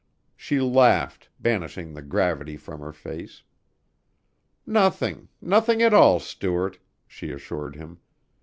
[0.35, 3.43] She laughed, banishing the gravity from her face.
[4.65, 7.99] "Nothing nothing at all, Stuart," she assured him.